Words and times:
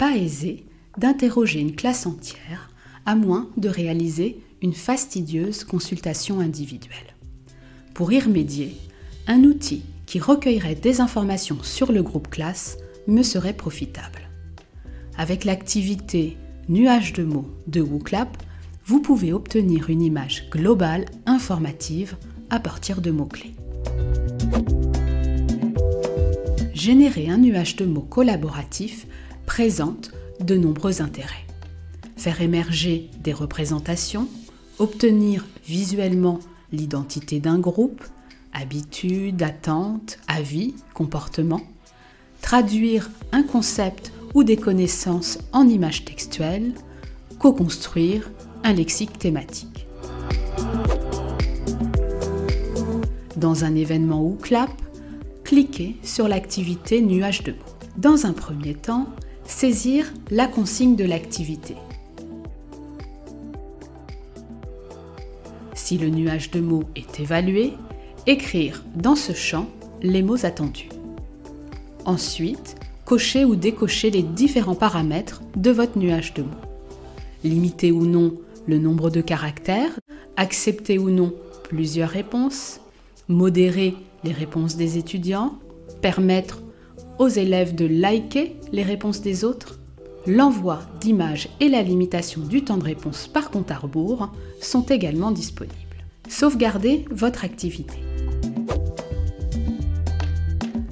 pas 0.00 0.16
aisé 0.16 0.64
d'interroger 0.96 1.60
une 1.60 1.76
classe 1.76 2.06
entière 2.06 2.70
à 3.04 3.14
moins 3.14 3.50
de 3.58 3.68
réaliser 3.68 4.40
une 4.62 4.72
fastidieuse 4.72 5.62
consultation 5.62 6.40
individuelle. 6.40 7.14
Pour 7.92 8.10
y 8.10 8.18
remédier, 8.18 8.78
un 9.26 9.44
outil 9.44 9.82
qui 10.06 10.18
recueillerait 10.18 10.74
des 10.74 11.02
informations 11.02 11.58
sur 11.62 11.92
le 11.92 12.02
groupe 12.02 12.30
classe 12.30 12.78
me 13.08 13.22
serait 13.22 13.52
profitable. 13.52 14.30
Avec 15.18 15.44
l'activité 15.44 16.38
Nuage 16.70 17.12
de 17.12 17.24
mots 17.24 17.50
de 17.66 17.82
WooClap, 17.82 18.38
vous 18.86 19.02
pouvez 19.02 19.34
obtenir 19.34 19.90
une 19.90 20.00
image 20.00 20.48
globale 20.50 21.04
informative 21.26 22.16
à 22.48 22.58
partir 22.58 23.02
de 23.02 23.10
mots-clés. 23.10 23.54
Générer 26.72 27.28
un 27.28 27.36
nuage 27.36 27.76
de 27.76 27.84
mots 27.84 28.00
collaboratif 28.00 29.06
présente 29.50 30.12
de 30.38 30.56
nombreux 30.56 31.02
intérêts. 31.02 31.44
Faire 32.16 32.40
émerger 32.40 33.10
des 33.18 33.32
représentations, 33.32 34.28
obtenir 34.78 35.44
visuellement 35.66 36.38
l'identité 36.70 37.40
d'un 37.40 37.58
groupe, 37.58 38.04
habitudes, 38.52 39.42
attentes, 39.42 40.20
avis, 40.28 40.76
comportements, 40.94 41.64
traduire 42.40 43.10
un 43.32 43.42
concept 43.42 44.12
ou 44.34 44.44
des 44.44 44.56
connaissances 44.56 45.38
en 45.52 45.66
images 45.66 46.04
textuelles, 46.04 46.72
co-construire 47.40 48.30
un 48.62 48.72
lexique 48.72 49.18
thématique. 49.18 49.88
Dans 53.36 53.64
un 53.64 53.74
événement 53.74 54.24
ou 54.24 54.36
clap, 54.40 54.70
cliquez 55.42 55.96
sur 56.04 56.28
l'activité 56.28 57.02
nuage 57.02 57.42
de 57.42 57.50
mots. 57.50 57.58
Dans 57.96 58.26
un 58.26 58.32
premier 58.32 58.74
temps, 58.74 59.08
saisir 59.50 60.12
la 60.30 60.46
consigne 60.46 60.96
de 60.96 61.04
l'activité. 61.04 61.74
Si 65.74 65.98
le 65.98 66.08
nuage 66.08 66.50
de 66.50 66.60
mots 66.60 66.84
est 66.94 67.20
évalué, 67.20 67.72
écrire 68.26 68.84
dans 68.94 69.16
ce 69.16 69.32
champ 69.32 69.66
les 70.02 70.22
mots 70.22 70.46
attendus. 70.46 70.88
Ensuite, 72.04 72.76
cocher 73.04 73.44
ou 73.44 73.56
décocher 73.56 74.10
les 74.10 74.22
différents 74.22 74.76
paramètres 74.76 75.42
de 75.56 75.70
votre 75.70 75.98
nuage 75.98 76.32
de 76.34 76.42
mots. 76.42 76.48
Limiter 77.42 77.90
ou 77.90 78.06
non 78.06 78.34
le 78.66 78.78
nombre 78.78 79.10
de 79.10 79.20
caractères, 79.20 79.98
accepter 80.36 80.98
ou 80.98 81.10
non 81.10 81.34
plusieurs 81.64 82.10
réponses, 82.10 82.80
modérer 83.28 83.94
les 84.22 84.32
réponses 84.32 84.76
des 84.76 84.96
étudiants, 84.96 85.58
permettre 86.00 86.60
aux 87.20 87.28
élèves 87.28 87.74
de 87.74 87.84
liker 87.84 88.56
les 88.72 88.82
réponses 88.82 89.20
des 89.20 89.44
autres, 89.44 89.78
l'envoi 90.26 90.80
d'images 91.02 91.50
et 91.60 91.68
la 91.68 91.82
limitation 91.82 92.40
du 92.40 92.64
temps 92.64 92.78
de 92.78 92.84
réponse 92.84 93.28
par 93.28 93.50
compte 93.50 93.70
à 93.70 93.76
rebours 93.76 94.32
sont 94.62 94.86
également 94.86 95.30
disponibles. 95.30 95.76
Sauvegardez 96.30 97.04
votre 97.10 97.44
activité. 97.44 97.98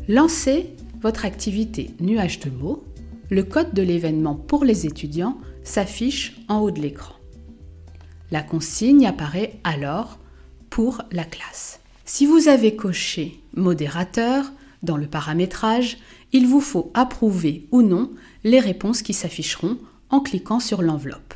Lancez 0.06 0.74
votre 1.00 1.24
activité 1.24 1.92
nuage 1.98 2.40
de 2.40 2.50
mots. 2.50 2.84
Le 3.30 3.42
code 3.42 3.72
de 3.72 3.82
l'événement 3.82 4.34
pour 4.34 4.66
les 4.66 4.84
étudiants 4.84 5.38
s'affiche 5.64 6.36
en 6.48 6.60
haut 6.60 6.70
de 6.70 6.80
l'écran. 6.80 7.14
La 8.30 8.42
consigne 8.42 9.06
apparaît 9.06 9.54
alors 9.64 10.18
pour 10.68 11.00
la 11.10 11.24
classe. 11.24 11.80
Si 12.04 12.26
vous 12.26 12.48
avez 12.48 12.76
coché 12.76 13.40
modérateur 13.54 14.52
dans 14.82 14.96
le 14.96 15.06
paramétrage, 15.06 15.98
il 16.32 16.46
vous 16.46 16.60
faut 16.60 16.90
approuver 16.94 17.66
ou 17.72 17.82
non 17.82 18.10
les 18.44 18.60
réponses 18.60 19.02
qui 19.02 19.14
s'afficheront 19.14 19.78
en 20.10 20.20
cliquant 20.20 20.60
sur 20.60 20.82
l'enveloppe. 20.82 21.34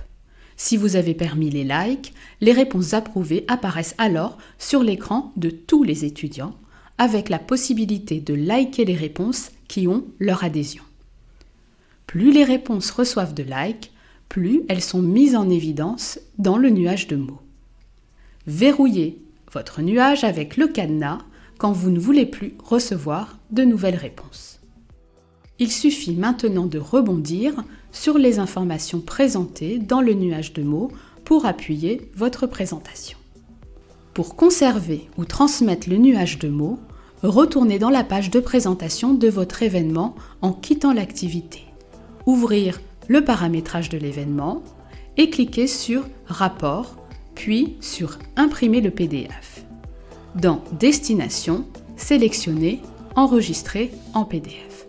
Si 0.56 0.76
vous 0.76 0.96
avez 0.96 1.14
permis 1.14 1.50
les 1.50 1.64
likes, 1.64 2.12
les 2.40 2.52
réponses 2.52 2.94
approuvées 2.94 3.44
apparaissent 3.48 3.94
alors 3.98 4.38
sur 4.58 4.82
l'écran 4.82 5.32
de 5.36 5.50
tous 5.50 5.82
les 5.82 6.04
étudiants 6.04 6.54
avec 6.98 7.28
la 7.28 7.38
possibilité 7.38 8.20
de 8.20 8.34
liker 8.34 8.84
les 8.84 8.94
réponses 8.94 9.50
qui 9.66 9.88
ont 9.88 10.04
leur 10.18 10.44
adhésion. 10.44 10.84
Plus 12.06 12.32
les 12.32 12.44
réponses 12.44 12.90
reçoivent 12.90 13.34
de 13.34 13.42
likes, 13.42 13.90
plus 14.28 14.62
elles 14.68 14.82
sont 14.82 15.02
mises 15.02 15.34
en 15.34 15.48
évidence 15.48 16.20
dans 16.38 16.58
le 16.58 16.70
nuage 16.70 17.08
de 17.08 17.16
mots. 17.16 17.40
Verrouillez 18.46 19.18
votre 19.52 19.82
nuage 19.82 20.24
avec 20.24 20.56
le 20.56 20.68
cadenas 20.68 21.18
vous 21.70 21.90
ne 21.90 22.00
voulez 22.00 22.26
plus 22.26 22.54
recevoir 22.64 23.38
de 23.52 23.62
nouvelles 23.62 23.94
réponses. 23.94 24.58
Il 25.60 25.70
suffit 25.70 26.14
maintenant 26.14 26.66
de 26.66 26.78
rebondir 26.78 27.62
sur 27.92 28.18
les 28.18 28.40
informations 28.40 29.00
présentées 29.00 29.78
dans 29.78 30.00
le 30.00 30.14
nuage 30.14 30.54
de 30.54 30.64
mots 30.64 30.90
pour 31.24 31.46
appuyer 31.46 32.10
votre 32.16 32.48
présentation. 32.48 33.16
Pour 34.14 34.34
conserver 34.34 35.08
ou 35.16 35.24
transmettre 35.24 35.88
le 35.88 35.98
nuage 35.98 36.38
de 36.38 36.48
mots, 36.48 36.80
retournez 37.22 37.78
dans 37.78 37.90
la 37.90 38.02
page 38.02 38.30
de 38.30 38.40
présentation 38.40 39.14
de 39.14 39.28
votre 39.28 39.62
événement 39.62 40.16
en 40.40 40.52
quittant 40.52 40.92
l'activité. 40.92 41.62
Ouvrir 42.26 42.80
le 43.08 43.24
paramétrage 43.24 43.88
de 43.88 43.98
l'événement 43.98 44.62
et 45.16 45.30
cliquez 45.30 45.66
sur 45.66 46.08
Rapport, 46.26 46.96
puis 47.34 47.76
sur 47.80 48.18
Imprimer 48.36 48.80
le 48.80 48.90
PDF. 48.90 49.51
Dans 50.34 50.62
Destination, 50.78 51.66
sélectionnez 51.96 52.80
Enregistrer 53.16 53.90
en 54.14 54.24
PDF. 54.24 54.86